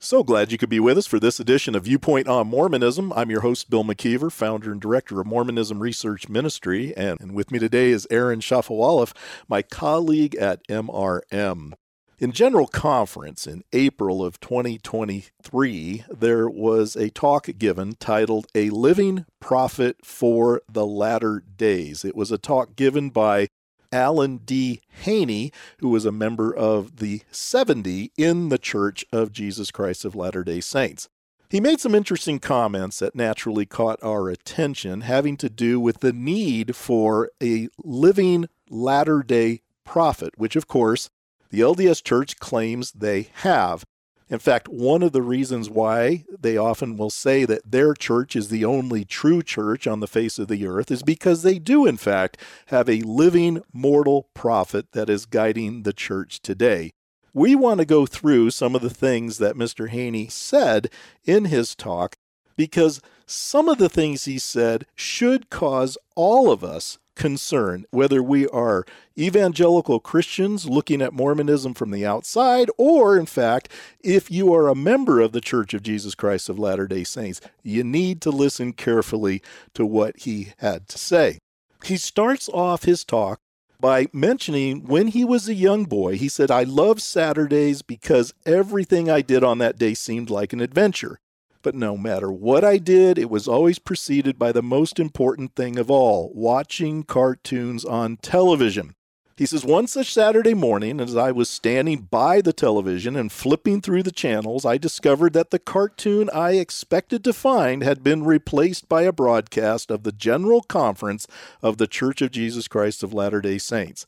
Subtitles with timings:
[0.00, 3.12] So glad you could be with us for this edition of Viewpoint on Mormonism.
[3.14, 6.96] I'm your host, Bill McKeever, founder and director of Mormonism Research Ministry.
[6.96, 9.12] And with me today is Aaron Shafovaloff,
[9.48, 11.72] my colleague at MRM.
[12.20, 19.26] In General Conference in April of 2023, there was a talk given titled A Living
[19.40, 22.04] Prophet for the Latter Days.
[22.04, 23.48] It was a talk given by
[23.92, 24.80] Allen D.
[25.04, 30.14] Haynie, who was a member of the 70 in the Church of Jesus Christ of
[30.14, 31.08] Latter day Saints.
[31.50, 36.12] He made some interesting comments that naturally caught our attention, having to do with the
[36.12, 41.08] need for a living latter day prophet, which, of course,
[41.50, 43.84] the LDS Church claims they have.
[44.30, 48.48] In fact, one of the reasons why they often will say that their church is
[48.48, 51.96] the only true church on the face of the earth is because they do, in
[51.96, 56.92] fact, have a living mortal prophet that is guiding the church today.
[57.32, 59.88] We want to go through some of the things that Mr.
[59.88, 60.90] Haynie said
[61.24, 62.16] in his talk
[62.56, 68.48] because some of the things he said should cause all of us concern, whether we
[68.48, 68.86] are
[69.18, 74.74] evangelical Christians looking at Mormonism from the outside, or in fact, if you are a
[74.74, 78.72] member of the Church of Jesus Christ of Latter day Saints, you need to listen
[78.72, 79.42] carefully
[79.74, 81.38] to what he had to say.
[81.84, 83.40] He starts off his talk
[83.80, 89.10] by mentioning when he was a young boy, he said, I love Saturdays because everything
[89.10, 91.20] I did on that day seemed like an adventure.
[91.62, 95.78] But no matter what I did, it was always preceded by the most important thing
[95.78, 98.94] of all watching cartoons on television.
[99.38, 103.80] He says, one such Saturday morning, as I was standing by the television and flipping
[103.80, 108.88] through the channels, I discovered that the cartoon I expected to find had been replaced
[108.88, 111.28] by a broadcast of the General Conference
[111.62, 114.06] of the Church of Jesus Christ of Latter day Saints.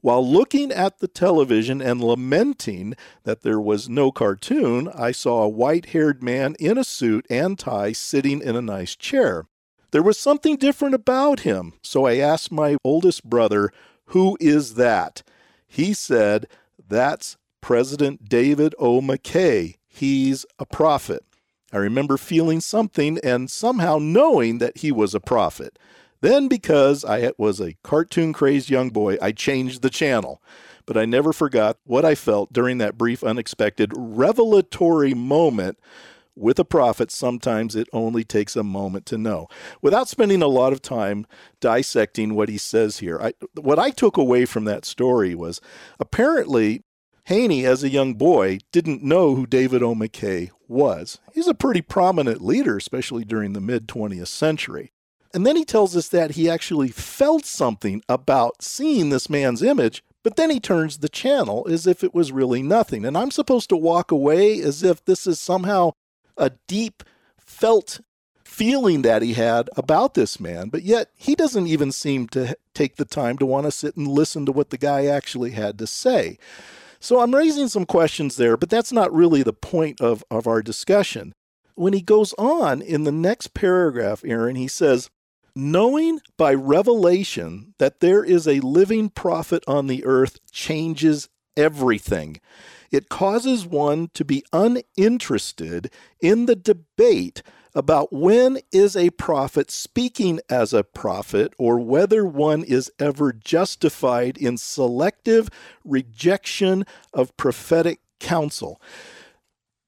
[0.00, 5.48] While looking at the television and lamenting that there was no cartoon, I saw a
[5.48, 9.46] white haired man in a suit and tie sitting in a nice chair.
[9.92, 13.70] There was something different about him, so I asked my oldest brother,
[14.12, 15.22] Who is that?
[15.66, 16.46] He said,
[16.86, 19.00] That's President David O.
[19.00, 19.76] McKay.
[19.88, 21.24] He's a prophet.
[21.72, 25.78] I remember feeling something and somehow knowing that he was a prophet.
[26.20, 30.42] Then, because I was a cartoon crazed young boy, I changed the channel.
[30.84, 35.78] But I never forgot what I felt during that brief, unexpected, revelatory moment
[36.34, 39.48] with a prophet, sometimes it only takes a moment to know.
[39.80, 41.26] Without spending a lot of time
[41.60, 45.60] dissecting what he says here, I, what I took away from that story was
[46.00, 46.82] apparently
[47.26, 49.94] Haynie, as a young boy, didn't know who David O.
[49.94, 51.20] McKay was.
[51.32, 54.90] He's a pretty prominent leader, especially during the mid 20th century.
[55.32, 60.02] And then he tells us that he actually felt something about seeing this man's image,
[60.22, 63.04] but then he turns the channel as if it was really nothing.
[63.04, 65.92] And I'm supposed to walk away as if this is somehow
[66.36, 67.02] a deep
[67.38, 68.00] felt
[68.44, 72.96] feeling that he had about this man, but yet he doesn't even seem to take
[72.96, 75.86] the time to want to sit and listen to what the guy actually had to
[75.86, 76.38] say.
[77.00, 80.62] So I'm raising some questions there, but that's not really the point of, of our
[80.62, 81.32] discussion.
[81.74, 85.08] When he goes on in the next paragraph, Aaron, he says,
[85.56, 92.40] Knowing by revelation that there is a living prophet on the earth changes everything.
[92.92, 97.42] It causes one to be uninterested in the debate
[97.74, 104.36] about when is a prophet speaking as a prophet or whether one is ever justified
[104.36, 105.48] in selective
[105.84, 108.78] rejection of prophetic counsel.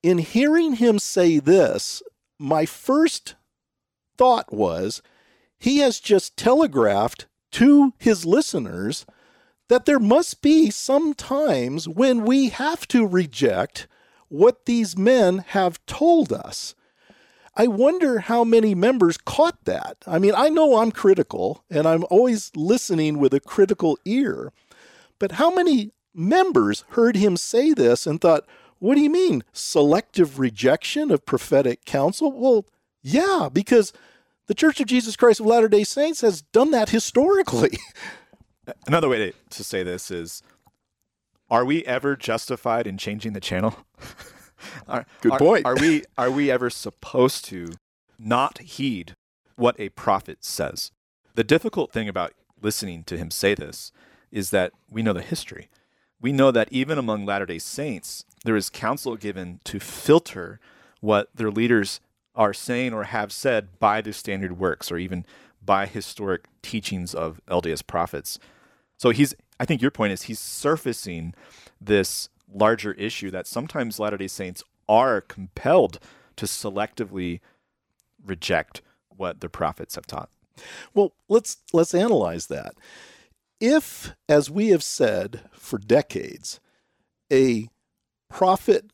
[0.03, 2.03] In hearing him say this,
[2.39, 3.35] my first
[4.17, 5.03] thought was
[5.59, 9.05] he has just telegraphed to his listeners
[9.69, 13.87] that there must be some times when we have to reject
[14.29, 16.75] what these men have told us.
[17.57, 19.99] I wonder how many members caught that.
[20.07, 24.53] I mean, I know I'm critical and I'm always listening with a critical ear,
[25.19, 28.45] but how many members heard him say this and thought,
[28.81, 32.33] what do you mean, selective rejection of prophetic counsel?
[32.33, 32.67] Well,
[33.03, 33.93] yeah, because
[34.47, 37.79] the Church of Jesus Christ of Latter day Saints has done that historically.
[38.87, 40.43] Another way to, to say this is
[41.51, 43.77] are we ever justified in changing the channel?
[44.89, 45.67] are, Good point.
[45.67, 47.75] Are, are, we are we ever supposed to
[48.19, 49.15] not heed
[49.57, 50.91] what a prophet says.
[51.35, 53.93] The difficult thing about listening to him say this
[54.31, 55.69] is that we know the history.
[56.21, 60.59] We know that even among Latter day Saints, there is counsel given to filter
[61.01, 62.01] what their leaders
[62.35, 65.25] are saying or have said by the standard works or even
[65.65, 68.39] by historic teachings of LDS prophets.
[68.99, 71.35] So he's, I think your point is he's surfacing
[71.81, 75.99] this larger issue that sometimes Latter day Saints are compelled
[76.37, 77.41] to selectively
[78.25, 80.31] reject what the prophets have taught.
[80.95, 82.75] Well, let's let's analyze that.
[83.61, 86.61] If, as we have said for decades,
[87.33, 87.69] a
[88.29, 88.91] prophet,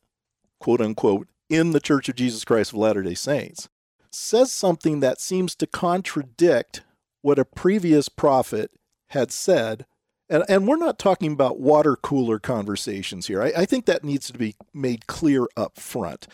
[0.59, 3.69] quote unquote, in the Church of Jesus Christ of Latter day Saints
[4.11, 6.83] says something that seems to contradict
[7.23, 8.71] what a previous prophet
[9.09, 9.87] had said,
[10.29, 13.43] and, and we're not talking about water cooler conversations here.
[13.43, 16.29] I, I think that needs to be made clear up front.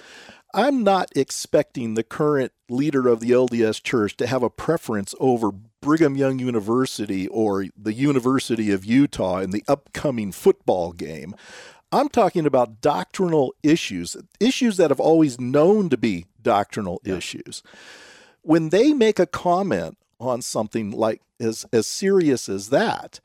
[0.55, 5.51] I'm not expecting the current leader of the LDS Church to have a preference over
[5.53, 11.35] Brigham Young University or the University of Utah in the upcoming football game.
[11.93, 17.15] I'm talking about doctrinal issues, issues that have always known to be doctrinal yeah.
[17.15, 17.63] issues.
[18.43, 23.21] When they make a comment on something like as, as serious as that,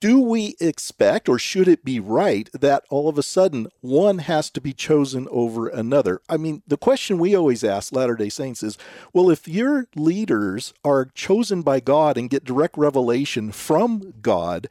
[0.00, 4.48] do we expect or should it be right that all of a sudden one has
[4.50, 6.20] to be chosen over another?
[6.28, 8.78] I mean, the question we always ask Latter day Saints is
[9.12, 14.68] well, if your leaders are chosen by God and get direct revelation from God,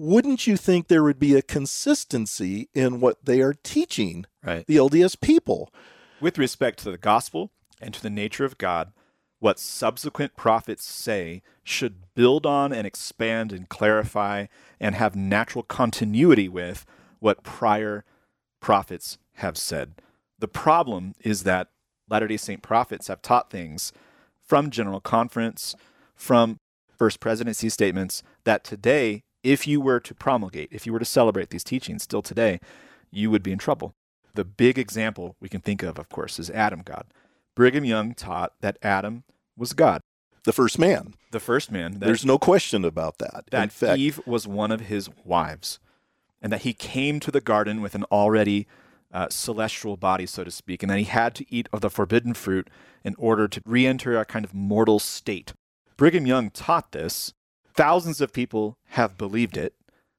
[0.00, 4.66] wouldn't you think there would be a consistency in what they are teaching right.
[4.66, 5.70] the LDS people?
[6.22, 7.52] With respect to the gospel
[7.82, 8.94] and to the nature of God,
[9.40, 14.46] what subsequent prophets say should build on and expand and clarify
[14.80, 16.86] and have natural continuity with
[17.18, 18.06] what prior
[18.58, 19.96] prophets have said.
[20.38, 21.68] The problem is that
[22.08, 23.92] Latter day Saint prophets have taught things
[24.42, 25.74] from General Conference,
[26.14, 26.58] from
[26.96, 31.50] First Presidency statements that today, if you were to promulgate, if you were to celebrate
[31.50, 32.60] these teachings still today,
[33.10, 33.94] you would be in trouble.
[34.34, 37.06] The big example we can think of, of course, is Adam God.
[37.56, 39.24] Brigham Young taught that Adam
[39.56, 40.02] was God.
[40.44, 41.14] The first man.
[41.32, 41.98] The first man.
[41.98, 43.44] There's no question about that.
[43.50, 45.78] That In fact, Eve was one of his wives,
[46.40, 48.66] and that he came to the garden with an already
[49.12, 52.32] uh, celestial body, so to speak, and that he had to eat of the forbidden
[52.32, 52.70] fruit
[53.04, 55.52] in order to re enter a kind of mortal state.
[55.96, 57.34] Brigham Young taught this.
[57.80, 59.72] Thousands of people have believed it.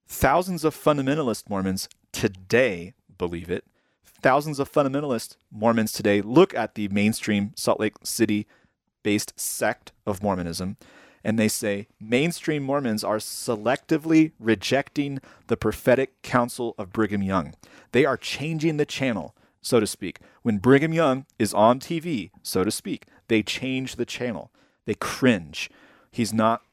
[0.07, 3.65] Thousands of fundamentalist Mormons today believe it.
[4.03, 8.47] Thousands of fundamentalist Mormons today look at the mainstream Salt Lake City
[9.03, 10.77] based sect of Mormonism,
[11.23, 17.53] and they say mainstream Mormons are selectively rejecting the prophetic counsel of Brigham Young.
[17.91, 20.17] They are changing the channel, so to speak.
[20.41, 24.49] When Brigham Young is on TV, so to speak, they change the channel.
[24.87, 25.69] They cringe.
[26.11, 26.63] He's not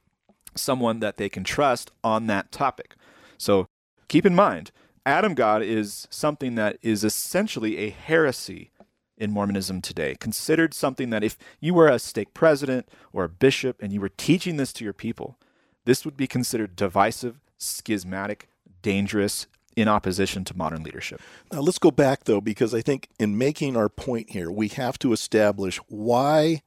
[0.55, 2.95] someone that they can trust on that topic.
[3.37, 3.67] So
[4.09, 4.71] keep in mind,
[5.07, 8.71] Adam God is something that is essentially a heresy
[9.17, 13.77] in Mormonism today, considered something that if you were a stake president or a bishop
[13.83, 15.39] and you were teaching this to your people,
[15.85, 18.49] this would be considered divisive, schismatic,
[18.83, 19.47] dangerous,
[19.79, 21.21] in opposition to modern leadership.
[21.53, 24.99] Now, let's go back, though, because I think in making our point here, we have
[24.99, 26.63] to establish why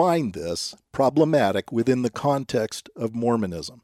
[0.00, 3.82] find this problematic within the context of Mormonism.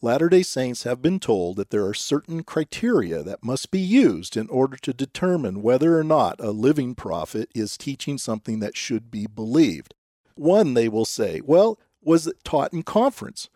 [0.00, 4.36] Latter day Saints have been told that there are certain criteria that must be used
[4.36, 9.10] in order to determine whether or not a living prophet is teaching something that should
[9.10, 9.92] be believed.
[10.36, 13.48] One, they will say, well, was it taught in conference?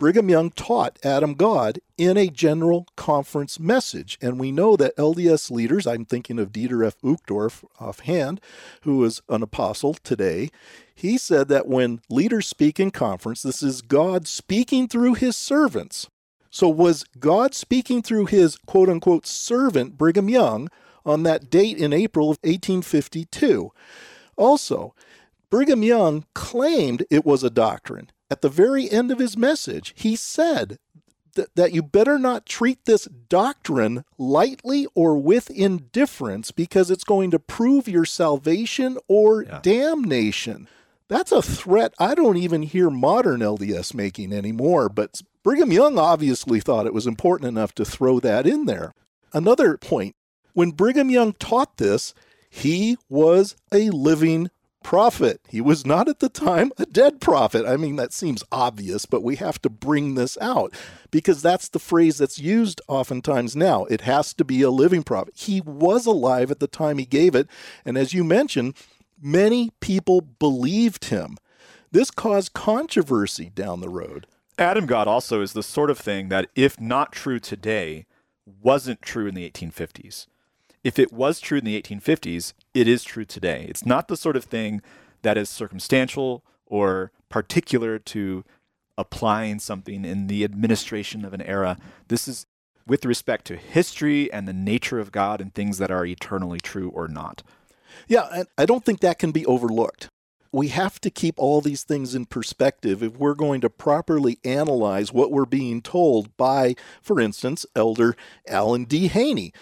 [0.00, 4.16] Brigham Young taught Adam God in a general conference message.
[4.22, 6.98] And we know that LDS leaders, I'm thinking of Dieter F.
[7.02, 8.40] Uchtdorf offhand,
[8.84, 10.48] who is an apostle today,
[10.94, 16.08] he said that when leaders speak in conference, this is God speaking through his servants.
[16.48, 20.70] So was God speaking through his quote unquote servant, Brigham Young,
[21.04, 23.70] on that date in April of 1852?
[24.38, 24.94] Also,
[25.50, 30.14] Brigham Young claimed it was a doctrine at the very end of his message, he
[30.16, 30.78] said
[31.34, 37.30] th- that you better not treat this doctrine lightly or with indifference because it's going
[37.30, 39.60] to prove your salvation or yeah.
[39.62, 40.68] damnation.
[41.08, 46.60] That's a threat I don't even hear modern LDS making anymore, but Brigham Young obviously
[46.60, 48.94] thought it was important enough to throw that in there.
[49.32, 50.14] Another point
[50.52, 52.14] when Brigham Young taught this,
[52.48, 54.50] he was a living
[54.82, 55.40] prophet.
[55.48, 57.66] He was not at the time a dead prophet.
[57.66, 60.74] I mean, that seems obvious, but we have to bring this out
[61.10, 63.84] because that's the phrase that's used oftentimes now.
[63.84, 65.34] It has to be a living prophet.
[65.36, 67.48] He was alive at the time he gave it.
[67.84, 68.74] And as you mentioned,
[69.22, 71.36] Many people believed him.
[71.92, 74.26] This caused controversy down the road.
[74.58, 78.06] Adam God also is the sort of thing that, if not true today,
[78.46, 80.26] wasn't true in the 1850s.
[80.82, 83.66] If it was true in the 1850s, it is true today.
[83.68, 84.80] It's not the sort of thing
[85.22, 88.44] that is circumstantial or particular to
[88.96, 91.76] applying something in the administration of an era.
[92.08, 92.46] This is
[92.86, 96.88] with respect to history and the nature of God and things that are eternally true
[96.90, 97.42] or not.
[98.08, 100.08] Yeah, and I don't think that can be overlooked.
[100.52, 105.12] We have to keep all these things in perspective if we're going to properly analyze
[105.12, 108.16] what we're being told by, for instance, Elder
[108.48, 109.08] Allen D.
[109.08, 109.52] Haynie.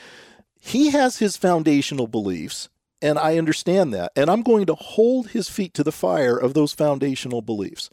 [0.68, 2.68] He has his foundational beliefs,
[3.00, 4.12] and I understand that.
[4.14, 7.88] And I'm going to hold his feet to the fire of those foundational beliefs.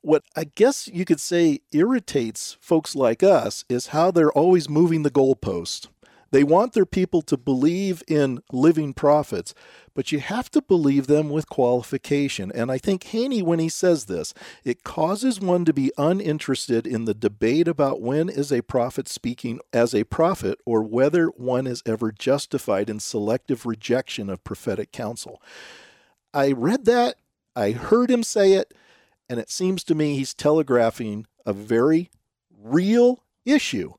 [0.00, 5.04] What I guess you could say irritates folks like us is how they're always moving
[5.04, 5.86] the goalpost.
[6.32, 9.52] They want their people to believe in living prophets,
[9.94, 12.52] but you have to believe them with qualification.
[12.54, 14.32] And I think Haynie, when he says this,
[14.64, 19.58] it causes one to be uninterested in the debate about when is a prophet speaking
[19.72, 25.42] as a prophet or whether one is ever justified in selective rejection of prophetic counsel.
[26.32, 27.16] I read that,
[27.56, 28.72] I heard him say it,
[29.28, 32.10] and it seems to me he's telegraphing a very
[32.56, 33.94] real issue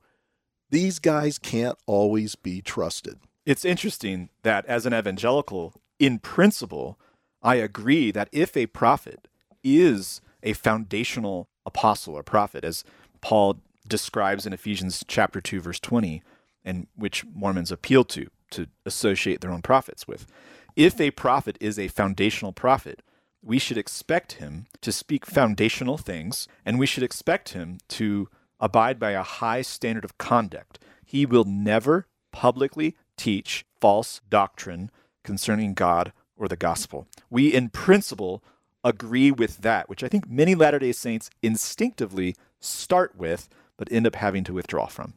[0.72, 3.20] these guys can't always be trusted.
[3.44, 6.98] It's interesting that as an evangelical, in principle,
[7.42, 9.28] I agree that if a prophet
[9.62, 12.84] is a foundational apostle or prophet, as
[13.20, 16.22] Paul describes in Ephesians chapter 2 verse 20
[16.64, 20.26] and which Mormons appeal to to associate their own prophets with.
[20.74, 23.02] If a prophet is a foundational prophet,
[23.42, 28.28] we should expect him to speak foundational things and we should expect him to
[28.62, 30.78] abide by a high standard of conduct.
[31.04, 34.90] He will never publicly teach false doctrine
[35.24, 37.06] concerning God or the gospel.
[37.28, 38.42] We, in principle,
[38.82, 44.06] agree with that, which I think many Latter day Saints instinctively start with, but end
[44.06, 45.14] up having to withdraw from.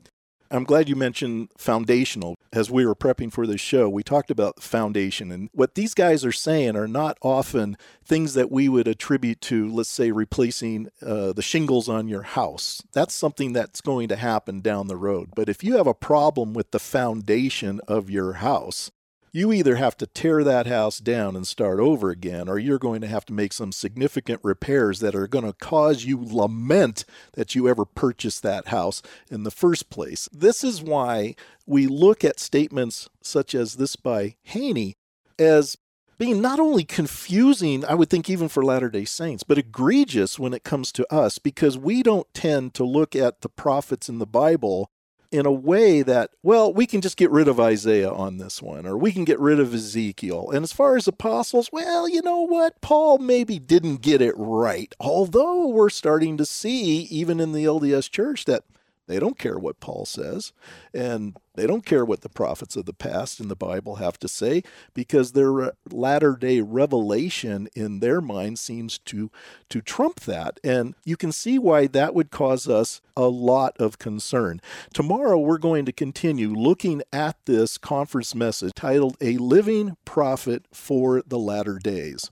[0.51, 2.37] I'm glad you mentioned foundational.
[2.53, 5.31] As we were prepping for this show, we talked about foundation.
[5.31, 9.69] And what these guys are saying are not often things that we would attribute to,
[9.69, 12.83] let's say, replacing uh, the shingles on your house.
[12.93, 15.31] That's something that's going to happen down the road.
[15.35, 18.91] But if you have a problem with the foundation of your house,
[19.35, 23.01] you either have to tear that house down and start over again, or you're going
[23.01, 27.53] to have to make some significant repairs that are going to cause you lament that
[27.53, 30.29] you ever purchased that house in the first place.
[30.31, 34.95] This is why we look at statements such as this by Haynie
[35.37, 35.77] as
[36.17, 40.53] being not only confusing, I would think, even for Latter day Saints, but egregious when
[40.53, 44.25] it comes to us because we don't tend to look at the prophets in the
[44.25, 44.89] Bible
[45.31, 48.85] in a way that, well, we can just get rid of Isaiah on this one,
[48.85, 50.49] or we can get rid of Ezekiel.
[50.51, 52.81] And as far as apostles, well, you know what?
[52.81, 54.93] Paul maybe didn't get it right.
[54.99, 58.63] Although we're starting to see, even in the LDS church, that
[59.07, 60.51] they don't care what Paul says,
[60.93, 64.27] and they don't care what the prophets of the past in the Bible have to
[64.27, 69.29] say because their latter day revelation in their mind seems to,
[69.69, 70.59] to trump that.
[70.63, 74.59] And you can see why that would cause us a lot of concern.
[74.93, 81.21] Tomorrow, we're going to continue looking at this conference message titled A Living Prophet for
[81.25, 82.31] the Latter Days.